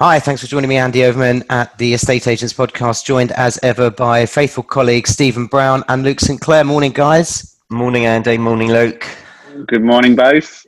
[0.00, 3.90] Hi, thanks for joining me, Andy Overman, at the Estate Agents Podcast, joined as ever
[3.90, 6.62] by faithful colleagues Stephen Brown and Luke St Clair.
[6.62, 7.56] Morning, guys.
[7.68, 8.38] Morning, Andy.
[8.38, 9.04] Morning, Luke.
[9.66, 10.64] Good morning, both.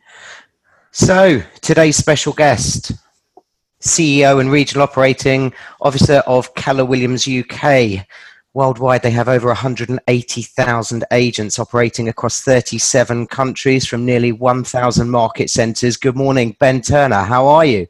[0.90, 2.90] So, today's special guest,
[3.80, 8.04] CEO and Regional Operating Officer of Keller Williams UK.
[8.52, 15.96] Worldwide, they have over 180,000 agents operating across 37 countries from nearly 1,000 market centres.
[15.96, 17.22] Good morning, Ben Turner.
[17.22, 17.86] How are you?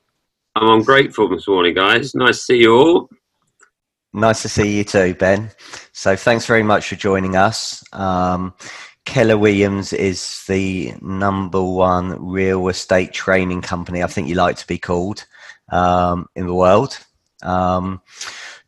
[0.61, 2.15] I'm grateful this morning, guys.
[2.15, 3.11] Nice to see you all.
[4.13, 5.51] Nice to see you too, Ben.
[5.93, 7.82] So, thanks very much for joining us.
[7.95, 8.53] Um,
[9.07, 14.67] Keller Williams is the number one real estate training company, I think you like to
[14.67, 15.25] be called,
[15.71, 16.99] um, in the world.
[17.43, 18.03] Um,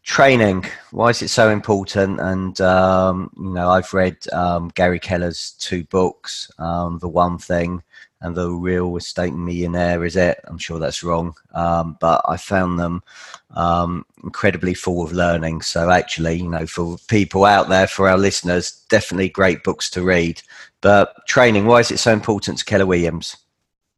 [0.02, 2.20] training, why is it so important?
[2.20, 7.82] And, um, you know, I've read um, Gary Keller's two books, um, The One Thing
[8.22, 10.40] and the real estate millionaire is it?
[10.44, 13.02] I'm sure that's wrong um, but i found them
[13.54, 15.60] um, incredibly full of learning.
[15.62, 20.02] So actually you know for people out there for our listeners definitely great books to
[20.02, 20.42] read.
[20.80, 23.36] But training why is it so important to keller williams?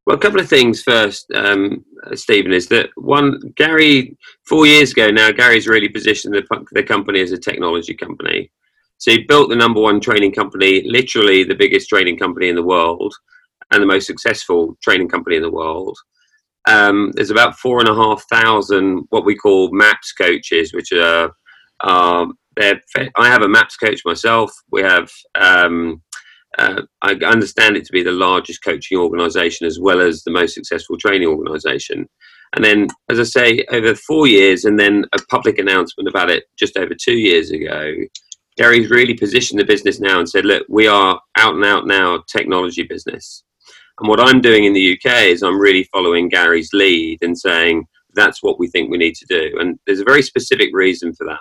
[0.06, 1.84] Well a couple of things first um,
[2.14, 7.20] stephen is that one gary four years ago now gary's really positioned the, the company
[7.20, 8.50] as a technology company.
[8.98, 12.62] So he built the number one training company literally the biggest training company in the
[12.62, 13.14] world
[13.74, 15.98] and the most successful training company in the world.
[16.66, 21.32] Um, there's about four and a half thousand what we call MAPS coaches, which are
[22.56, 24.52] I have a MAPS coach myself.
[24.70, 26.02] We have um,
[26.58, 30.54] uh, I understand it to be the largest coaching organisation as well as the most
[30.54, 32.08] successful training organisation.
[32.54, 36.44] And then, as I say, over four years, and then a public announcement about it
[36.56, 37.92] just over two years ago,
[38.56, 42.22] Gary's really positioned the business now and said, "Look, we are out and out now
[42.28, 43.42] technology business."
[44.00, 47.86] And what I'm doing in the UK is I'm really following Gary's lead and saying
[48.14, 49.58] that's what we think we need to do.
[49.60, 51.40] And there's a very specific reason for that.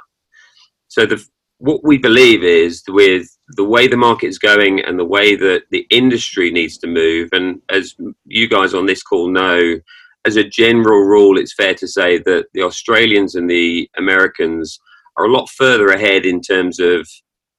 [0.87, 1.23] So the
[1.63, 5.63] what we believe is with the way the market is going and the way that
[5.71, 9.79] the industry needs to move, and as you guys on this call know,
[10.25, 14.79] as a general rule, it's fair to say that the Australians and the Americans
[15.17, 17.07] are a lot further ahead in terms of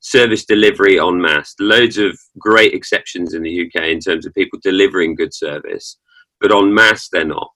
[0.05, 1.55] service delivery en masse.
[1.59, 5.99] Loads of great exceptions in the UK in terms of people delivering good service,
[6.41, 7.51] but en masse they're not.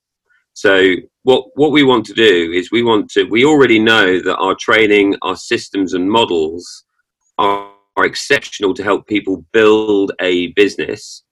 [0.55, 4.39] So what what we want to do is we want to we already know that
[4.39, 6.85] our training, our systems and models
[7.37, 11.23] are, are exceptional to help people build a business.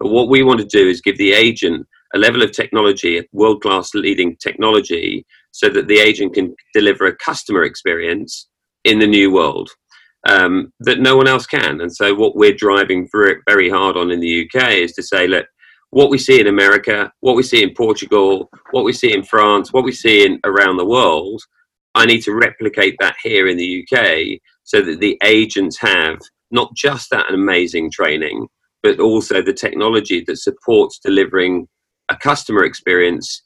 [0.00, 3.62] But what we want to do is give the agent a level of technology, world
[3.62, 8.48] class leading technology, so that the agent can deliver a customer experience
[8.82, 9.70] in the new world
[10.26, 11.80] um, that no one else can.
[11.80, 13.08] And so, what we're driving
[13.46, 15.46] very hard on in the UK is to say, look,
[15.90, 19.72] what we see in America, what we see in Portugal, what we see in France,
[19.72, 21.42] what we see in around the world,
[21.94, 26.18] I need to replicate that here in the UK so that the agents have
[26.50, 28.48] not just that amazing training,
[28.82, 31.68] but also the technology that supports delivering
[32.08, 33.42] a customer experience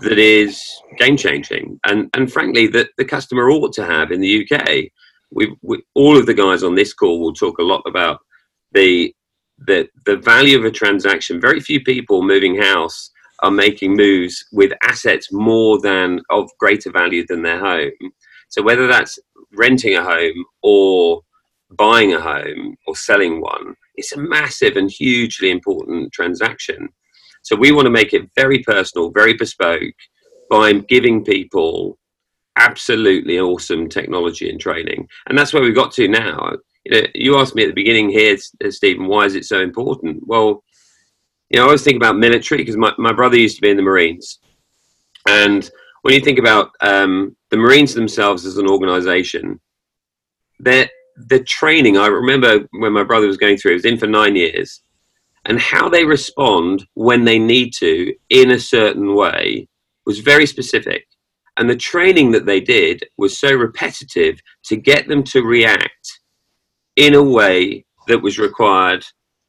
[0.00, 0.62] that is
[0.98, 4.84] game changing and, and frankly that the customer ought to have in the UK
[5.34, 8.20] we, we, all of the guys on this call will talk a lot about
[8.72, 9.14] the
[9.66, 11.40] the the value of a transaction.
[11.40, 13.10] Very few people moving house
[13.40, 18.12] are making moves with assets more than of greater value than their home.
[18.48, 19.18] So whether that's
[19.54, 21.22] renting a home or
[21.76, 26.88] buying a home or selling one, it's a massive and hugely important transaction.
[27.42, 29.94] So we want to make it very personal, very bespoke
[30.48, 31.98] by giving people
[32.56, 36.52] absolutely awesome technology and training, and that's where we got to now.
[36.84, 39.60] You know, you asked me at the beginning here, uh, Stephen, why is it so
[39.60, 40.26] important?
[40.26, 40.64] Well,
[41.50, 43.76] you know, I always think about military because my, my brother used to be in
[43.76, 44.38] the Marines,
[45.28, 45.70] and
[46.02, 49.60] when you think about um, the Marines themselves as an organization,
[50.58, 51.98] their the training.
[51.98, 54.82] I remember when my brother was going through; it was in for nine years,
[55.46, 59.68] and how they respond when they need to in a certain way
[60.06, 61.06] was very specific.
[61.58, 66.20] And the training that they did was so repetitive to get them to react
[66.96, 69.04] in a way that was required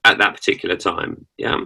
[0.06, 1.26] at that particular time.
[1.38, 1.62] Yeah.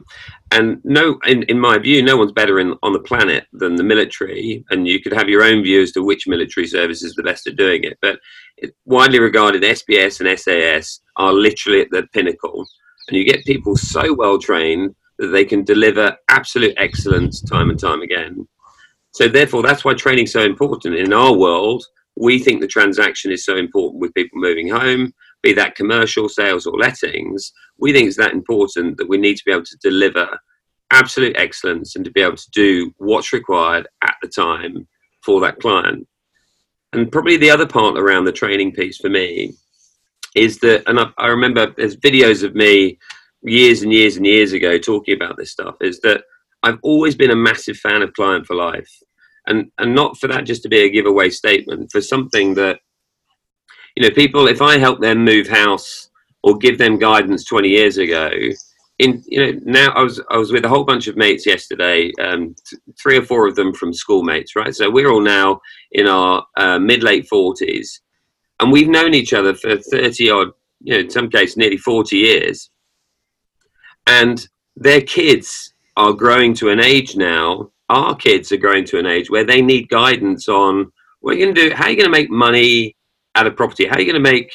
[0.52, 3.84] And no, in, in my view, no one's better in, on the planet than the
[3.84, 4.64] military.
[4.70, 7.48] And you could have your own view as to which military service is the best
[7.48, 7.98] at doing it.
[8.02, 8.20] But
[8.58, 12.68] it, widely regarded, SBS and SAS are literally at the pinnacle.
[13.08, 17.80] And you get people so well trained that they can deliver absolute excellence time and
[17.80, 18.48] time again.
[19.18, 20.94] So therefore, that's why training is so important.
[20.94, 21.84] In our world,
[22.16, 25.12] we think the transaction is so important with people moving home,
[25.42, 27.52] be that commercial, sales, or lettings.
[27.80, 30.28] We think it's that important that we need to be able to deliver
[30.92, 34.88] absolute excellence and to be able to do what's required at the time
[35.24, 36.08] for that client.
[36.94, 39.56] And probably the other part around the training piece for me
[40.36, 43.00] is that, and I, I remember there's videos of me
[43.42, 46.22] years and years and years ago talking about this stuff, is that
[46.62, 48.92] I've always been a massive fan of client for life.
[49.48, 52.80] And, and not for that just to be a giveaway statement, for something that,
[53.96, 56.10] you know, people, if I help them move house
[56.44, 58.30] or give them guidance 20 years ago,
[59.00, 62.12] in you know now I was I was with a whole bunch of mates yesterday,
[62.20, 64.74] um, th- three or four of them from schoolmates, right?
[64.74, 65.62] So we're all now
[65.92, 68.02] in our uh, mid late forties,
[68.60, 70.50] and we've known each other for thirty odd,
[70.82, 72.72] you know, in some cases nearly forty years,
[74.08, 77.72] and their kids are growing to an age now.
[77.90, 80.92] Our kids are growing to an age where they need guidance on
[81.22, 82.96] what are you going to do, how are you going to make money
[83.36, 84.52] out of property, how are you going to make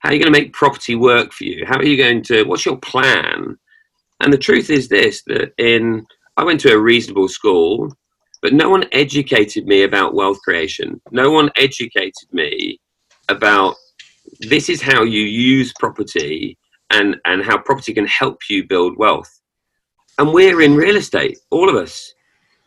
[0.00, 1.64] how are you going to make property work for you?
[1.66, 2.44] How are you going to?
[2.44, 3.58] What's your plan?
[4.20, 6.06] And the truth is this: that in
[6.36, 7.92] I went to a reasonable school,
[8.42, 11.00] but no one educated me about wealth creation.
[11.10, 12.78] No one educated me
[13.28, 13.74] about
[14.40, 16.56] this is how you use property
[16.90, 19.40] and and how property can help you build wealth.
[20.18, 22.12] And we're in real estate, all of us.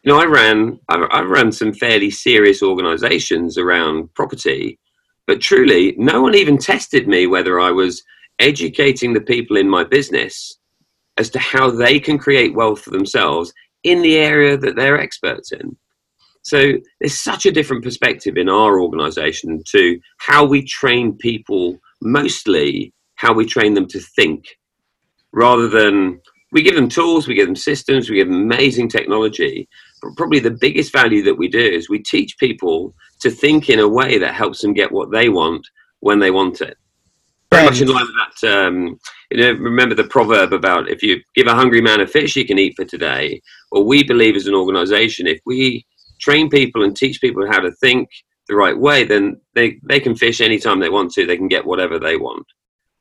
[0.04, 4.80] You know, I ran I, I ran some fairly serious organisations around property,
[5.28, 8.02] but truly, no one even tested me whether I was
[8.40, 10.58] educating the people in my business
[11.18, 13.54] as to how they can create wealth for themselves
[13.84, 15.76] in the area that they're experts in.
[16.44, 22.94] So there's such a different perspective in our organization to how we train people, mostly
[23.16, 24.46] how we train them to think,
[25.34, 26.22] rather than
[26.52, 29.68] we give them tools, we give them systems, we give them amazing technology.
[30.16, 33.88] Probably the biggest value that we do is we teach people to think in a
[33.88, 35.68] way that helps them get what they want
[36.00, 36.78] when they want it.
[37.52, 38.66] Very much in line with that.
[38.68, 39.00] Um,
[39.32, 42.46] you know, remember the proverb about if you give a hungry man a fish, he
[42.46, 43.42] can eat for today.
[43.72, 45.86] Well, we believe as an organization, if we
[46.20, 48.08] train people and teach people how to think
[48.48, 51.26] the right way, then they, they can fish anytime they want to.
[51.26, 52.46] They can get whatever they want.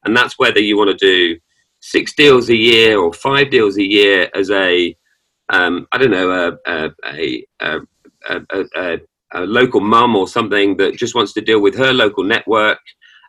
[0.04, 1.38] And that's whether you want to do
[1.80, 4.96] six deals a year or five deals a year as a,
[5.50, 7.80] um, I don't know, a, a, a,
[8.76, 8.98] a,
[9.32, 12.78] a local mum or something that just wants to deal with her local network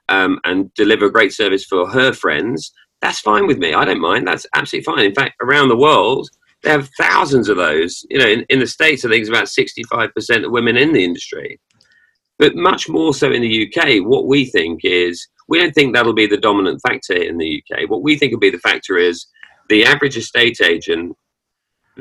[0.09, 2.71] um, and deliver great service for her friends
[3.01, 3.73] that's fine with me.
[3.73, 4.27] I don't mind.
[4.27, 5.05] That's absolutely fine.
[5.05, 6.29] In fact, around the world,
[6.63, 8.05] they have thousands of those.
[8.09, 11.03] You know, in, in the States, I think it's about 65% of women in the
[11.03, 11.59] industry.
[12.37, 16.13] But much more so in the UK, what we think is we don't think that'll
[16.13, 17.89] be the dominant factor in the UK.
[17.89, 19.27] What we think will be the factor is
[19.69, 21.15] the average estate agent,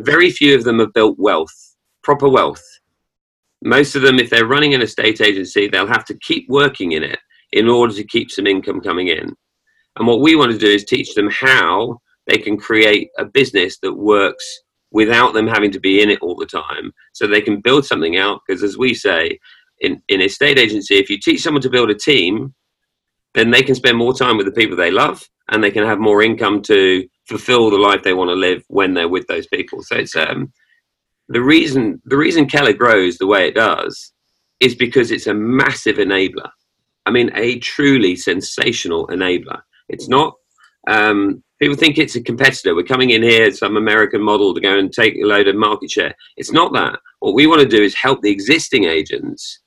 [0.04, 2.62] very few of them have built wealth, proper wealth.
[3.62, 7.02] Most of them, if they're running an estate agency, they'll have to keep working in
[7.02, 7.18] it
[7.52, 9.34] in order to keep some income coming in.
[9.96, 13.78] And what we want to do is teach them how they can create a business
[13.80, 14.44] that works
[14.90, 16.92] without them having to be in it all the time.
[17.12, 18.40] So they can build something out.
[18.46, 19.38] Because as we say,
[19.80, 22.54] in, in a state agency, if you teach someone to build a team,
[23.34, 25.98] then they can spend more time with the people they love and they can have
[25.98, 29.82] more income to fulfill the life they want to live when they're with those people.
[29.82, 30.52] So it's um,
[31.28, 34.12] the reason the reason Keller grows the way it does
[34.60, 36.50] is because it's a massive enabler.
[37.06, 39.60] I mean, a truly sensational enabler.
[39.88, 40.34] It's not.
[40.88, 42.74] Um, people think it's a competitor.
[42.74, 45.90] We're coming in here, some American model to go and take a load of market
[45.90, 46.14] share.
[46.36, 46.98] It's not that.
[47.20, 49.60] What we want to do is help the existing agents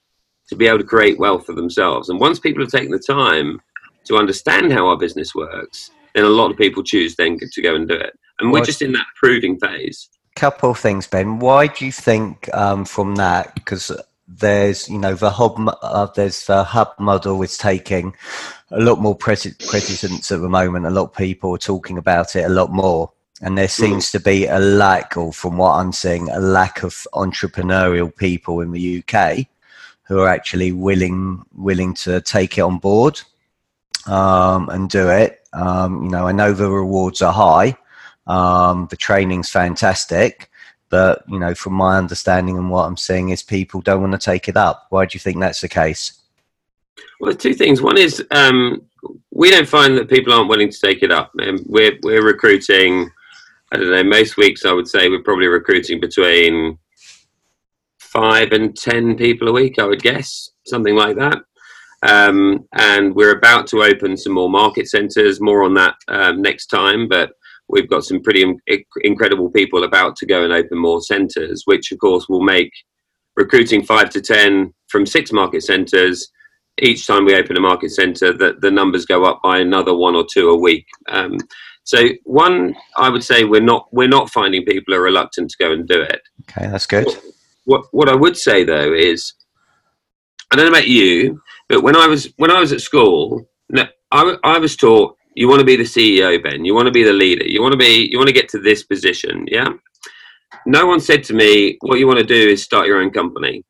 [0.49, 2.09] to be able to create wealth for themselves.
[2.09, 3.59] And once people have taken the time
[4.05, 7.75] to understand how our business works, then a lot of people choose then to go
[7.75, 8.17] and do it.
[8.39, 10.09] And we're just in that proving phase.
[10.35, 11.39] Couple of things, Ben.
[11.39, 13.53] Why do you think um, from that?
[13.53, 13.91] Because
[14.39, 18.15] there's you know the hub uh, there's the hub model is taking
[18.71, 22.43] a lot more precedence at the moment a lot of people are talking about it
[22.43, 23.83] a lot more and there mm-hmm.
[23.83, 28.61] seems to be a lack or from what i'm seeing a lack of entrepreneurial people
[28.61, 29.37] in the uk
[30.03, 33.21] who are actually willing willing to take it on board
[34.07, 37.75] um, and do it um, you know i know the rewards are high
[38.27, 40.51] um, the training's fantastic
[40.91, 44.19] but you know, from my understanding and what I'm seeing, is people don't want to
[44.19, 44.87] take it up.
[44.89, 46.21] Why do you think that's the case?
[47.21, 47.81] Well, two things.
[47.81, 48.83] One is um,
[49.31, 51.31] we don't find that people aren't willing to take it up.
[51.41, 53.09] Um, we're we're recruiting.
[53.71, 54.03] I don't know.
[54.03, 56.77] Most weeks, I would say we're probably recruiting between
[57.97, 59.79] five and ten people a week.
[59.79, 61.37] I would guess something like that.
[62.03, 65.39] Um, and we're about to open some more market centres.
[65.39, 67.31] More on that um, next time, but
[67.67, 68.45] we've got some pretty
[69.03, 72.71] incredible people about to go and open more centres, which of course will make
[73.35, 76.31] recruiting five to ten from six market centres.
[76.81, 80.15] Each time we open a market centre, that the numbers go up by another one
[80.15, 80.85] or two a week.
[81.09, 81.37] Um,
[81.83, 85.71] so one, I would say we're not we're not finding people are reluctant to go
[85.71, 86.21] and do it.
[86.49, 87.07] Okay, that's good.
[87.65, 89.33] What what I would say though is
[90.51, 93.49] I don't know about you, but when I was when I was at school,
[94.11, 96.65] I, I was taught you want to be the CEO, Ben.
[96.65, 97.45] You want to be the leader.
[97.45, 99.45] You want to be you want to get to this position.
[99.49, 99.69] Yeah.
[100.65, 103.63] No one said to me, what you want to do is start your own company.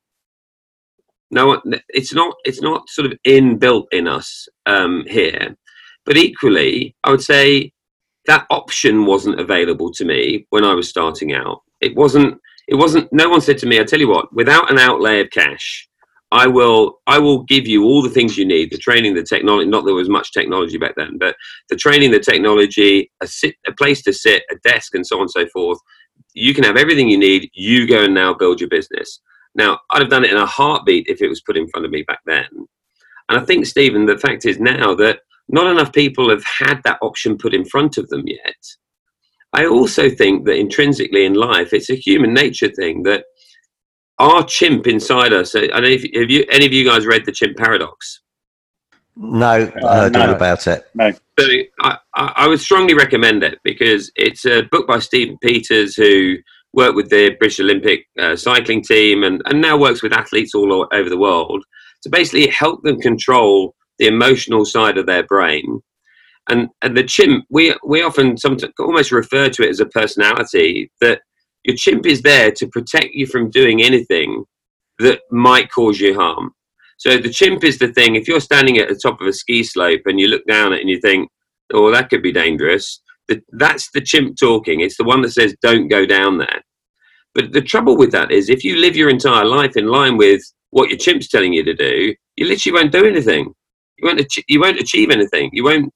[1.30, 1.62] No one.
[1.90, 2.34] It's not.
[2.44, 5.56] It's not sort of inbuilt in us um, here.
[6.04, 7.72] But equally, I would say
[8.26, 11.62] that option wasn't available to me when I was starting out.
[11.82, 12.40] It wasn't.
[12.68, 13.14] It wasn't.
[13.14, 15.88] No one said to me, "I tell you what, without an outlay of cash,
[16.32, 19.70] I will I will give you all the things you need, the training, the technology.
[19.70, 21.36] Not there was much technology back then, but
[21.70, 25.24] the training, the technology, a sit, a place to sit, a desk, and so on
[25.24, 25.80] and so forth.
[26.34, 27.50] You can have everything you need.
[27.54, 29.20] You go and now build your business.
[29.56, 31.92] Now, I'd have done it in a heartbeat if it was put in front of
[31.92, 32.48] me back then.
[33.28, 35.20] And I think, Stephen, the fact is now that
[35.50, 38.56] not enough people have had that option put in front of them yet.
[39.52, 43.26] I also think that intrinsically in life, it's a human nature thing that
[44.22, 45.56] our chimp inside us.
[45.56, 48.22] I don't know if have you any of you guys read the Chimp Paradox?
[49.18, 50.22] No, I heard uh, no.
[50.28, 50.86] all about it.
[50.94, 51.12] No.
[51.40, 51.48] So
[51.82, 56.36] I, I would strongly recommend it because it's a book by Stephen Peters who
[56.74, 60.88] worked with the British Olympic uh, cycling team and, and now works with athletes all
[60.94, 61.64] over the world
[62.04, 65.82] to basically help them control the emotional side of their brain.
[66.50, 70.92] And, and the chimp, we, we often sometimes almost refer to it as a personality
[71.02, 71.22] that
[71.64, 74.46] your chimp is there to protect you from doing anything
[75.00, 76.52] that might cause you harm.
[76.98, 78.16] So the chimp is the thing.
[78.16, 80.82] If you're standing at the top of a ski slope and you look down it
[80.82, 81.30] and you think,
[81.74, 83.02] "Oh, that could be dangerous,"
[83.54, 84.82] that's the chimp talking.
[84.82, 86.62] It's the one that says, "Don't go down there."
[87.34, 90.42] But the trouble with that is, if you live your entire life in line with
[90.72, 93.54] what your chimp's telling you to do, you literally won't do anything.
[93.98, 94.38] You won't.
[94.48, 95.50] you won't achieve anything.
[95.54, 95.94] You won't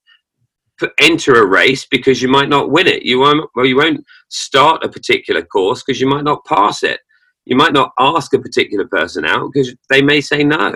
[0.99, 3.03] enter a race because you might not win it.
[3.03, 6.99] You won't, well, you won't start a particular course because you might not pass it.
[7.45, 10.75] You might not ask a particular person out because they may say no.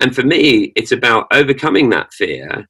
[0.00, 2.66] And for me, it's about overcoming that fear.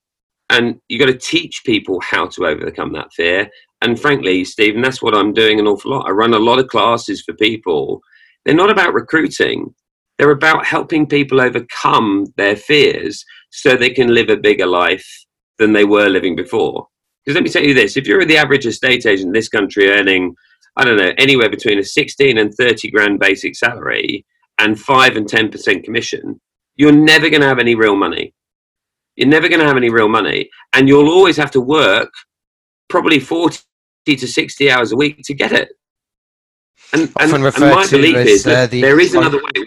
[0.50, 3.48] And you've got to teach people how to overcome that fear.
[3.82, 6.06] And frankly, Stephen, that's what I'm doing an awful lot.
[6.06, 8.00] I run a lot of classes for people.
[8.44, 9.74] They're not about recruiting.
[10.18, 15.06] They're about helping people overcome their fears so they can live a bigger life
[15.60, 16.88] than they were living before.
[17.24, 19.90] Because let me tell you this if you're the average estate agent in this country
[19.90, 20.34] earning,
[20.76, 24.26] I don't know, anywhere between a 16 and 30 grand basic salary
[24.58, 26.40] and 5 and 10% commission,
[26.74, 28.34] you're never going to have any real money.
[29.14, 30.48] You're never going to have any real money.
[30.72, 32.10] And you'll always have to work
[32.88, 33.60] probably 40
[34.06, 35.68] to 60 hours a week to get it.
[36.92, 39.66] And, and, and my belief as, is that uh, the, there is another way.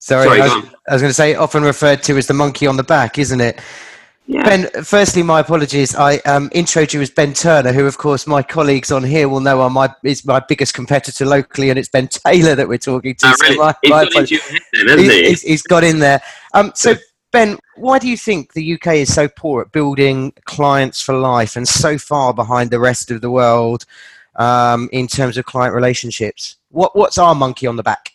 [0.00, 2.76] Sorry, Sorry I was, was going to say often referred to as the monkey on
[2.76, 3.60] the back, isn't it?
[4.30, 4.44] Yeah.
[4.44, 5.94] Ben, firstly, my apologies.
[5.94, 9.40] I um, introed you as Ben Turner, who, of course, my colleagues on here will
[9.40, 13.14] know are my is my biggest competitor locally, and it's Ben Taylor that we're talking
[13.14, 13.26] to.
[13.26, 13.54] Oh, really?
[13.54, 14.28] so my, he's, my got
[14.86, 15.28] then, he's, he?
[15.28, 16.20] he's, he's got in there.
[16.52, 16.96] Um, so,
[17.32, 21.56] Ben, why do you think the UK is so poor at building clients for life
[21.56, 23.86] and so far behind the rest of the world
[24.36, 26.56] um, in terms of client relationships?
[26.68, 28.12] What, what's our monkey on the back?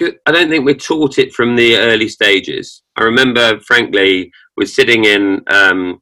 [0.00, 2.82] I don't think we're taught it from the early stages.
[2.96, 6.00] I remember, frankly, was sitting in um,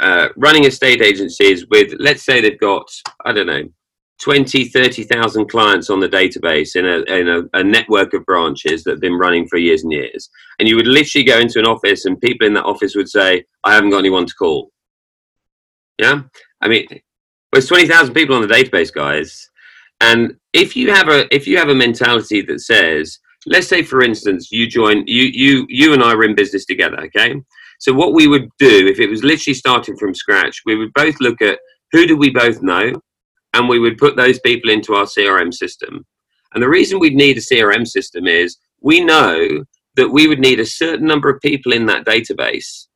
[0.00, 2.88] uh, running estate agencies with, let's say they've got,
[3.24, 3.64] I don't know,
[4.22, 8.92] 20, 30,000 clients on the database in, a, in a, a, network of branches that
[8.92, 10.30] have been running for years and years.
[10.58, 13.44] And you would literally go into an office and people in that office would say,
[13.64, 14.70] I haven't got anyone to call.
[15.98, 16.22] Yeah?
[16.60, 16.86] I mean,
[17.52, 19.50] there's 20,000 people on the database, guys.
[20.00, 24.02] And if you have a if you have a mentality that says, let's say for
[24.02, 27.34] instance, you join you you you and I are in business together, okay?
[27.80, 31.16] So what we would do if it was literally starting from scratch, we would both
[31.20, 31.58] look at
[31.92, 32.92] who do we both know,
[33.52, 36.04] and we would put those people into our CRM system.
[36.54, 39.64] And the reason we'd need a CRM system is we know
[39.96, 42.86] that we would need a certain number of people in that database,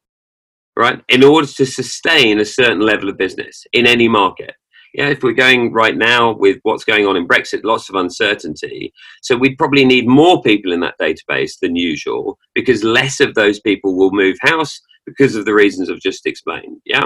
[0.76, 4.54] right, in order to sustain a certain level of business in any market.
[4.98, 8.92] Yeah, if we're going right now with what's going on in Brexit, lots of uncertainty.
[9.22, 13.60] So we'd probably need more people in that database than usual because less of those
[13.60, 16.80] people will move house because of the reasons I've just explained.
[16.84, 17.04] Yeah.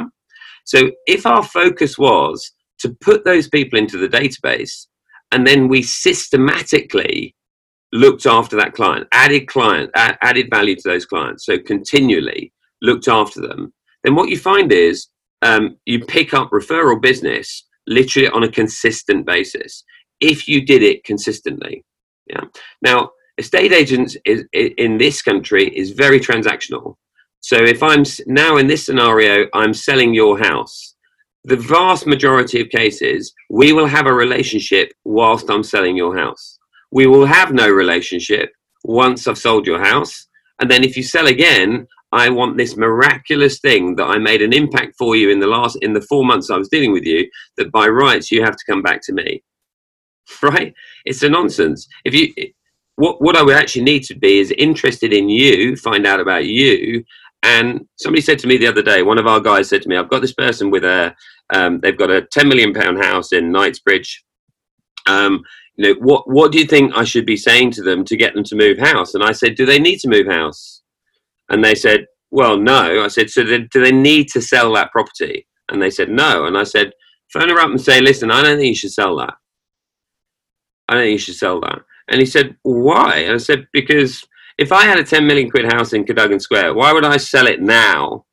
[0.65, 4.87] So if our focus was to put those people into the database
[5.31, 7.37] and then we systematically
[7.93, 13.43] looked after that client, added client, added value to those clients, so continually looked after
[13.43, 15.09] them, then what you find is
[15.43, 19.85] um, you pick up referral business literally on a consistent basis
[20.21, 21.85] if you did it consistently
[22.27, 22.45] yeah?
[22.83, 26.97] Now estate agents is, in this country is very transactional.
[27.41, 30.95] So if i'm now in this scenario i'm selling your house.
[31.45, 36.59] The vast majority of cases we will have a relationship whilst i'm selling your house.
[36.93, 38.53] We will have no relationship
[38.85, 40.29] once I've sold your house.
[40.61, 44.53] And then if you sell again, I want this miraculous thing that I made an
[44.53, 47.29] impact for you in the last in the four months I was dealing with you.
[47.57, 49.43] That by rights you have to come back to me,
[50.43, 50.75] right?
[51.05, 51.89] It's a nonsense.
[52.05, 52.33] If you
[52.97, 56.45] what what I would actually need to be is interested in you, find out about
[56.47, 57.05] you.
[57.45, 59.97] And somebody said to me the other day, one of our guys said to me,
[59.97, 61.15] "I've got this person with a
[61.55, 64.25] um, they've got a ten million pound house in Knightsbridge.
[65.09, 65.43] Um,
[65.77, 68.35] you know what what do you think I should be saying to them to get
[68.35, 70.82] them to move house?" And I said, "Do they need to move house?"
[71.49, 73.05] And they said, well, no.
[73.05, 75.47] I said, so do they need to sell that property?
[75.69, 76.47] And they said, no.
[76.47, 76.93] And I said,
[77.33, 79.35] phone her up and say, listen, I don't think you should sell that.
[80.89, 81.81] I don't think you should sell that.
[82.09, 83.19] And he said, why?
[83.19, 84.25] And I said, because
[84.59, 87.47] if I had a 10 million quid house in Cadogan Square, why would I sell
[87.47, 88.27] it now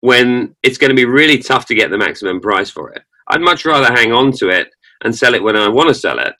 [0.00, 3.02] when it's going to be really tough to get the maximum price for it?
[3.28, 4.68] I'd much rather hang on to it
[5.04, 6.34] and sell it when I want to sell it,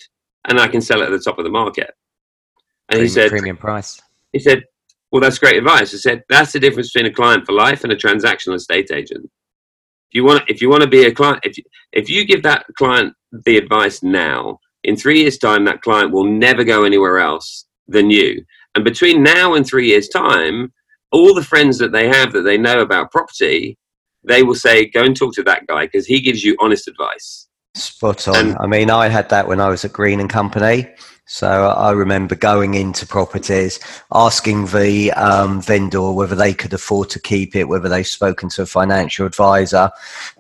[0.49, 1.91] and I can sell it at the top of the market.
[2.89, 4.01] And premium, he said, premium price.
[4.33, 4.65] He said,
[5.13, 5.93] well, that's great advice.
[5.95, 9.31] I said that's the difference between a client for life and a transactional estate agent.
[10.11, 12.43] If you want, if you want to be a client, if you, if you give
[12.45, 13.15] that client
[13.45, 18.11] the advice now, in three years' time, that client will never go anywhere else than
[18.11, 18.43] you.
[18.75, 20.73] And between now and three years' time,
[21.13, 23.79] all the friends that they have that they know about property,
[24.25, 27.49] they will say, "Go and talk to that guy because he gives you honest advice."
[27.75, 28.37] Spot on.
[28.37, 30.89] And, I mean, I had that when I was at Green and Company.
[31.33, 33.81] So I remember going into properties,
[34.13, 38.63] asking the um, vendor whether they could afford to keep it, whether they've spoken to
[38.63, 39.91] a financial advisor,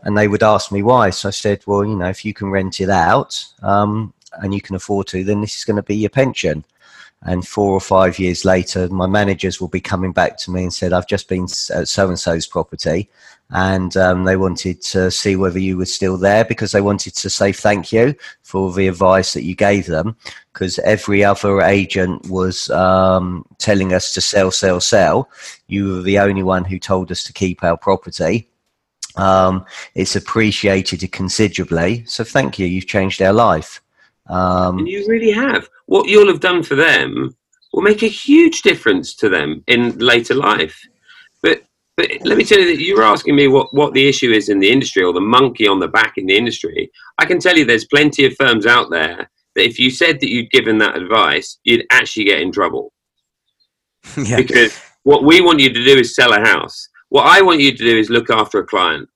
[0.03, 1.09] and they would ask me why.
[1.09, 4.61] So I said, well, you know, if you can rent it out um, and you
[4.61, 6.63] can afford to, then this is going to be your pension.
[7.25, 10.75] And four or five years later, my managers will be coming back to me and
[10.75, 13.09] said, I've just been at so and so's property
[13.53, 17.29] and um, they wanted to see whether you were still there because they wanted to
[17.29, 20.17] say thank you for the advice that you gave them
[20.53, 25.29] because every other agent was um, telling us to sell, sell, sell.
[25.67, 28.49] You were the only one who told us to keep our property.
[29.17, 32.05] Um, it's appreciated considerably.
[32.07, 32.67] So thank you.
[32.67, 33.82] You've changed our life.
[34.33, 35.69] Um, and you really have.
[35.87, 37.37] What you'll have done for them
[37.73, 40.79] will make a huge difference to them in later life.
[41.43, 41.63] But
[41.97, 44.49] but let me tell you that you were asking me what, what the issue is
[44.49, 46.91] in the industry or the monkey on the back in the industry.
[47.19, 50.31] I can tell you there's plenty of firms out there that if you said that
[50.31, 52.95] you'd given that advice, you'd actually get in trouble.
[54.17, 54.37] yeah.
[54.37, 56.89] Because what we want you to do is sell a house.
[57.11, 59.07] What I want you to do is look after a client.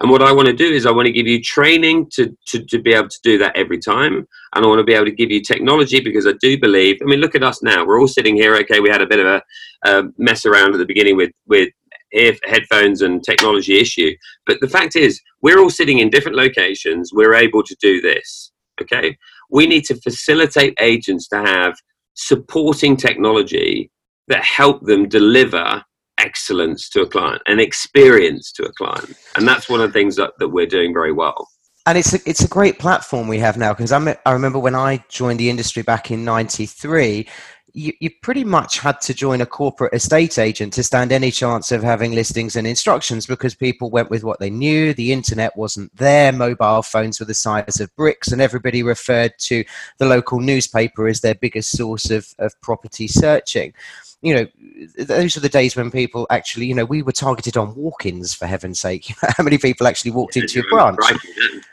[0.00, 2.64] And what I want to do is I want to give you training to, to,
[2.64, 4.26] to be able to do that every time.
[4.54, 7.04] And I want to be able to give you technology because I do believe, I
[7.04, 7.84] mean, look at us now.
[7.84, 8.56] We're all sitting here.
[8.56, 9.42] Okay, we had a bit of
[9.84, 11.68] a mess around at the beginning with, with
[12.14, 14.14] ear, headphones and technology issue.
[14.46, 17.12] But the fact is, we're all sitting in different locations.
[17.12, 18.52] We're able to do this.
[18.80, 19.18] Okay.
[19.50, 21.74] We need to facilitate agents to have
[22.14, 23.90] supporting technology
[24.28, 25.84] that help them deliver
[26.20, 29.16] excellence to a client and experience to a client.
[29.36, 31.48] And that's one of the things that, that we're doing very well.
[31.86, 35.02] And it's a, it's a great platform we have now because I remember when I
[35.08, 37.26] joined the industry back in 93,
[37.72, 41.72] you, you pretty much had to join a corporate estate agent to stand any chance
[41.72, 44.92] of having listings and instructions because people went with what they knew.
[44.92, 46.32] The internet wasn't there.
[46.32, 49.64] Mobile phones were the size of bricks, and everybody referred to
[49.98, 53.72] the local newspaper as their biggest source of, of property searching
[54.22, 54.46] you know,
[54.98, 58.46] those are the days when people actually, you know, we were targeted on walk-ins for
[58.46, 59.14] heaven's sake.
[59.36, 60.98] How many people actually walked into your branch?
[61.00, 61.16] Right.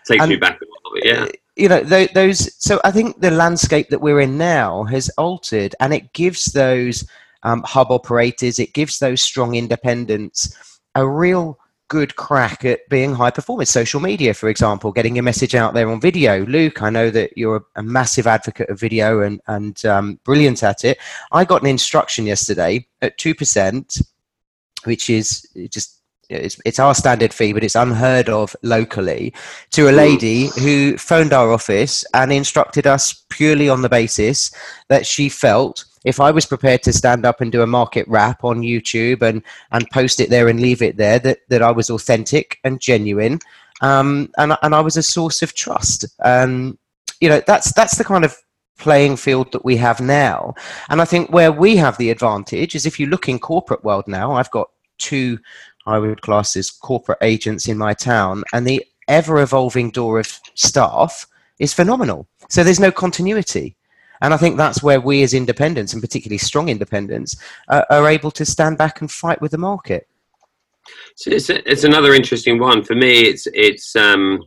[0.06, 1.24] Takes and, me back a little bit, yeah.
[1.24, 5.74] Uh, you know those so i think the landscape that we're in now has altered
[5.80, 7.04] and it gives those
[7.44, 13.32] um, hub operators it gives those strong independents a real good crack at being high
[13.32, 16.46] performance social media for example getting your message out there on video.
[16.46, 20.84] Luke i know that you're a massive advocate of video and, and um, brilliant at
[20.84, 20.98] it.
[21.32, 24.02] I got an instruction yesterday at 2%
[24.84, 25.98] which is just
[26.30, 29.34] it's, it's our standard fee, but it's unheard of locally,
[29.72, 34.52] to a lady who phoned our office and instructed us purely on the basis
[34.90, 38.44] that she felt if I was prepared to stand up and do a market wrap
[38.44, 41.90] on YouTube and, and post it there and leave it there, that, that I was
[41.90, 43.40] authentic and genuine.
[43.82, 46.06] Um, and, and I was a source of trust.
[46.24, 46.78] And,
[47.20, 48.36] you know, that's, that's the kind of
[48.80, 50.54] playing field that we have now.
[50.90, 54.08] And I think where we have the advantage is if you look in corporate world
[54.08, 55.40] now, I've got two
[55.88, 60.40] I would class as corporate agents in my town, and the ever evolving door of
[60.54, 61.26] staff
[61.60, 62.28] is phenomenal.
[62.50, 63.77] So there's no continuity.
[64.22, 67.36] And I think that's where we as independents, and particularly strong independents,
[67.70, 70.08] uh, are able to stand back and fight with the market.
[71.16, 73.22] So it's, it's another interesting one for me.
[73.22, 74.44] It's it's um,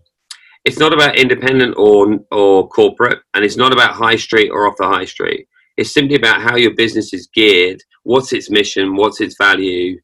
[0.65, 4.77] it's not about independent or or corporate, and it's not about high street or off
[4.79, 5.47] the high street.
[5.77, 9.99] It's simply about how your business is geared, what's its mission, what's its value,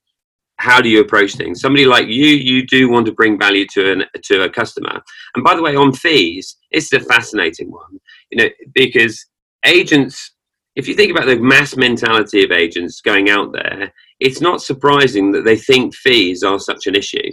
[0.59, 1.61] how do you approach things?
[1.61, 5.01] Somebody like you, you do want to bring value to an to a customer.
[5.35, 8.01] And by the way, on fees, it's a fascinating one,
[8.31, 9.27] you know, because
[9.67, 10.33] agents.
[10.75, 15.33] If you think about the mass mentality of agents going out there, it's not surprising
[15.33, 17.31] that they think fees are such an issue.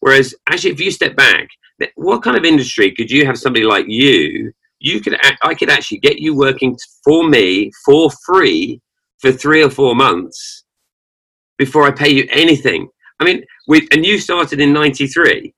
[0.00, 1.48] Whereas, actually, if you step back,
[1.94, 4.52] what kind of industry could you have somebody like you?
[4.80, 8.80] You could, I could actually get you working for me for free
[9.20, 10.64] for three or four months
[11.56, 12.88] before I pay you anything.
[13.20, 15.54] I mean, with and you started in '93,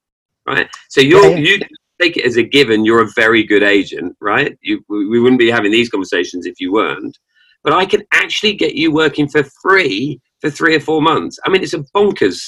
[0.46, 0.68] right?
[0.90, 1.36] So you yeah, yeah.
[1.38, 1.60] you
[2.04, 2.84] take it as a given.
[2.84, 4.56] You're a very good agent, right?
[4.62, 7.16] You, we wouldn't be having these conversations if you weren't.
[7.62, 11.38] But I can actually get you working for free for three or four months.
[11.44, 12.40] I mean, it's a bonkers,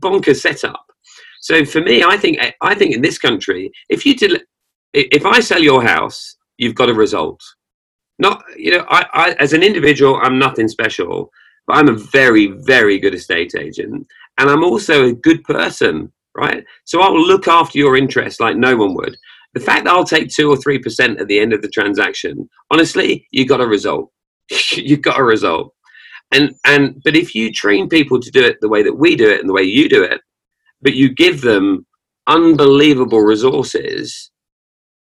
[0.00, 0.84] bonkers setup.
[1.40, 4.42] So for me, I think I think in this country, if you did,
[4.92, 7.42] if I sell your house, you've got a result.
[8.20, 11.30] Not you know, I, I as an individual, I'm nothing special,
[11.66, 14.06] but I'm a very very good estate agent,
[14.38, 16.64] and I'm also a good person, right?
[16.84, 19.16] So I'll look after your interests like no one would.
[19.54, 22.48] The fact that I'll take two or three percent at the end of the transaction,
[22.70, 24.10] honestly, you got a result.
[24.72, 25.74] you've got a result.
[26.32, 29.30] And and but if you train people to do it the way that we do
[29.30, 30.20] it and the way you do it,
[30.80, 31.86] but you give them
[32.26, 34.30] unbelievable resources,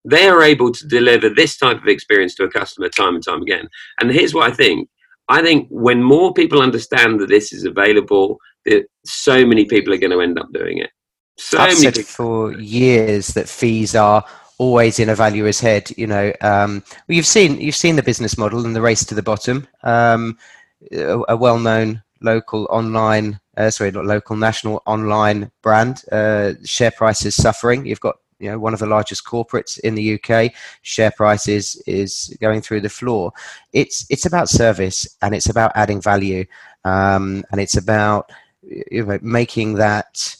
[0.06, 3.42] they are able to deliver this type of experience to a customer time and time
[3.42, 3.68] again.
[4.00, 4.89] And here's what I think.
[5.28, 9.98] I think when more people understand that this is available, that so many people are
[9.98, 10.89] going to end up doing it.
[11.39, 14.23] So I've said for years that fees are
[14.58, 15.89] always in a valuer's head.
[15.97, 19.15] You know, um, well, you've seen you've seen the business model and the race to
[19.15, 19.67] the bottom.
[19.84, 20.38] Um,
[20.91, 26.04] a, a well-known local online uh, sorry, not local, national online brand.
[26.12, 27.86] Uh, share price is suffering.
[27.86, 30.54] You've got you know one of the largest corporates in the UK.
[30.82, 33.34] Share price is is going through the floor.
[33.73, 36.45] It's it's about service and it's about adding value,
[36.86, 38.32] um, and it's about
[38.63, 40.38] you know, making that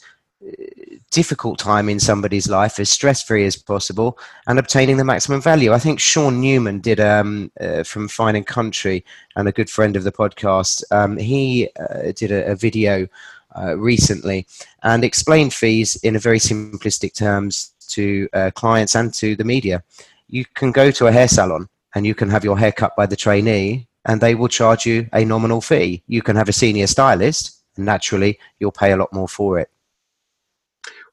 [1.10, 5.72] difficult time in somebody's life as stress free as possible and obtaining the maximum value.
[5.72, 9.04] I think Sean Newman did um, uh, from Fine and Country
[9.36, 10.84] and a good friend of the podcast.
[10.92, 13.08] Um, he uh, did a, a video
[13.56, 14.46] uh, recently
[14.82, 19.82] and explained fees in a very simplistic terms to uh, clients and to the media.
[20.28, 23.06] You can go to a hair salon and you can have your hair cut by
[23.06, 26.02] the trainee and they will charge you a nominal fee.
[26.06, 29.70] You can have a senior stylist and naturally you'll pay a lot more for it.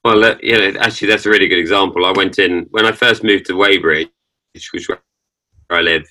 [0.08, 2.06] Well, uh, yeah, actually, that's a really good example.
[2.06, 4.08] I went in when I first moved to Weybridge,
[4.54, 4.98] which was where
[5.68, 6.06] I live.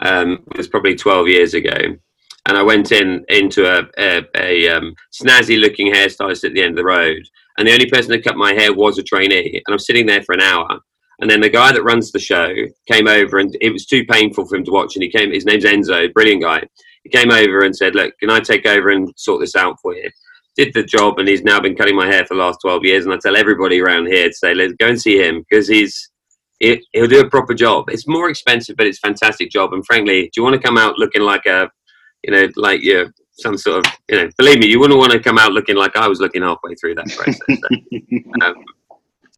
[0.00, 4.68] Um, it was probably 12 years ago, and I went in into a, a, a
[4.70, 7.22] um, snazzy looking hairstylist at the end of the road,
[7.58, 10.22] and the only person that cut my hair was a trainee, and I'm sitting there
[10.22, 10.80] for an hour.
[11.20, 12.48] And then the guy that runs the show
[12.90, 14.96] came over, and it was too painful for him to watch.
[14.96, 15.32] And he came.
[15.32, 16.62] His name's Enzo, brilliant guy.
[17.02, 19.94] He came over and said, "Look, can I take over and sort this out for
[19.94, 20.08] you?"
[20.56, 23.04] Did the job and he's now been cutting my hair for the last 12 years.
[23.04, 26.10] And I tell everybody around here to say, let's go and see him because he's,
[26.60, 27.90] he, will do a proper job.
[27.90, 29.72] It's more expensive, but it's a fantastic job.
[29.72, 31.70] And frankly, do you want to come out looking like a,
[32.22, 35.20] you know, like you're some sort of, you know, believe me, you wouldn't want to
[35.20, 37.38] come out looking like I was looking halfway through that process.
[38.40, 38.64] so, um,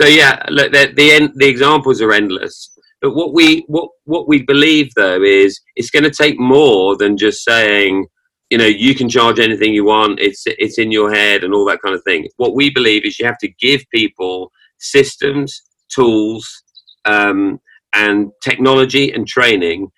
[0.00, 2.70] so yeah, look, the, the, end, the examples are endless.
[3.00, 7.16] But what we what what we believe though is it's going to take more than
[7.16, 8.06] just saying
[8.50, 11.64] you know you can charge anything you want it's it's in your head and all
[11.66, 12.28] that kind of thing.
[12.36, 16.62] What we believe is you have to give people systems tools
[17.04, 17.60] um,
[17.94, 19.90] and technology and training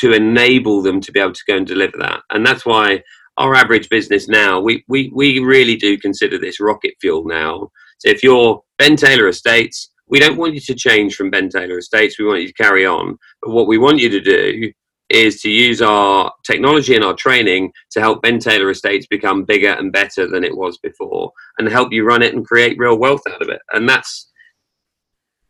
[0.00, 2.20] to enable them to be able to go and deliver that.
[2.30, 3.02] And that's why
[3.36, 7.68] our average business now we, we, we really do consider this rocket fuel now.
[7.98, 11.78] So if you're ben taylor estates we don't want you to change from ben taylor
[11.78, 13.18] estates we want you to carry on.
[13.42, 14.72] But what we want you to do
[15.08, 19.70] is to use our technology and our training to help Ben Taylor Estates become bigger
[19.70, 23.22] and better than it was before and help you run it and create real wealth
[23.30, 23.60] out of it.
[23.72, 24.30] And that's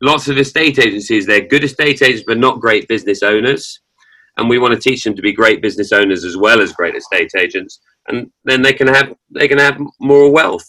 [0.02, 3.80] lots of estate agencies, they're good estate agents, but not great business owners.
[4.36, 6.94] And we want to teach them to be great business owners as well as great
[6.94, 7.80] estate agents.
[8.08, 10.68] And then they can have they can have more wealth.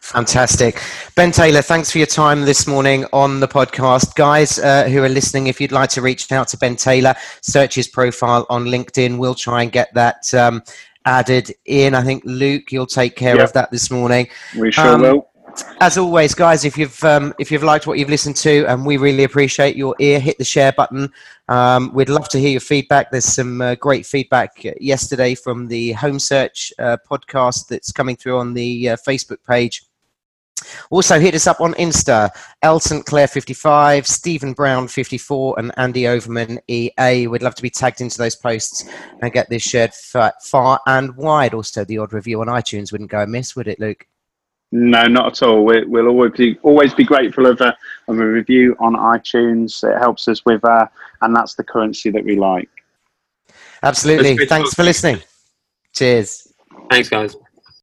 [0.00, 0.80] Fantastic.
[1.14, 4.14] Ben Taylor, thanks for your time this morning on the podcast.
[4.14, 7.74] Guys uh, who are listening, if you'd like to reach out to Ben Taylor, search
[7.74, 9.18] his profile on LinkedIn.
[9.18, 10.62] We'll try and get that um,
[11.04, 11.94] added in.
[11.94, 13.44] I think, Luke, you'll take care yep.
[13.44, 14.28] of that this morning.
[14.58, 15.31] We sure um, will.
[15.80, 18.96] As always, guys, if you've um, if you've liked what you've listened to, and we
[18.96, 21.12] really appreciate your ear, hit the share button.
[21.48, 23.10] Um, we'd love to hear your feedback.
[23.10, 28.38] There's some uh, great feedback yesterday from the Home Search uh, podcast that's coming through
[28.38, 29.82] on the uh, Facebook page
[30.90, 32.30] Also, hit us up on Insta,
[32.62, 33.04] L St.
[33.04, 37.26] Clair 55, Stephen Brown 54, and Andy Overman EA.
[37.26, 38.84] We'd love to be tagged into those posts
[39.20, 41.54] and get this shared far and wide.
[41.54, 44.06] Also, the odd review on iTunes wouldn't go amiss, would it, Luke?
[44.72, 45.64] No, not at all.
[45.66, 47.76] We, will always be always be grateful of a,
[48.08, 49.84] of a review on iTunes.
[49.84, 50.86] It helps us with, uh,
[51.20, 52.70] and that's the currency that we like.
[53.82, 54.46] Absolutely.
[54.46, 55.20] Thanks for listening.
[55.92, 56.48] Cheers.
[56.90, 57.36] Thanks, guys.